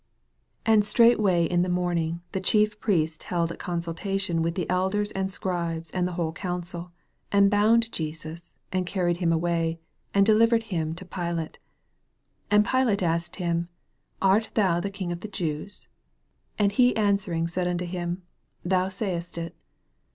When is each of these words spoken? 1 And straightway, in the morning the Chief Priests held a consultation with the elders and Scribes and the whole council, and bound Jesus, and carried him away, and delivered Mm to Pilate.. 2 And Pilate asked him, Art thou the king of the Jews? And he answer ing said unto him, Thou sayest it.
1 0.65 0.73
And 0.73 0.83
straightway, 0.83 1.45
in 1.45 1.61
the 1.61 1.69
morning 1.69 2.21
the 2.31 2.41
Chief 2.41 2.79
Priests 2.79 3.25
held 3.25 3.51
a 3.51 3.55
consultation 3.55 4.41
with 4.41 4.55
the 4.55 4.67
elders 4.67 5.11
and 5.11 5.29
Scribes 5.29 5.91
and 5.91 6.07
the 6.07 6.13
whole 6.13 6.33
council, 6.33 6.91
and 7.31 7.51
bound 7.51 7.91
Jesus, 7.91 8.55
and 8.71 8.87
carried 8.87 9.17
him 9.17 9.31
away, 9.31 9.79
and 10.11 10.25
delivered 10.25 10.63
Mm 10.63 10.95
to 10.97 11.05
Pilate.. 11.05 11.59
2 12.49 12.49
And 12.55 12.65
Pilate 12.65 13.03
asked 13.03 13.35
him, 13.35 13.69
Art 14.23 14.49
thou 14.55 14.79
the 14.79 14.89
king 14.89 15.11
of 15.11 15.19
the 15.19 15.27
Jews? 15.27 15.87
And 16.57 16.71
he 16.71 16.97
answer 16.97 17.31
ing 17.31 17.47
said 17.47 17.67
unto 17.67 17.85
him, 17.85 18.23
Thou 18.65 18.87
sayest 18.87 19.37
it. 19.37 19.55